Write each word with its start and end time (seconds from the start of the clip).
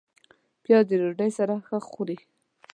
پیاز 0.63 0.83
د 0.87 0.91
ډوډۍ 0.99 1.29
سره 1.37 1.53
ښه 1.67 1.77
خوري 1.89 2.17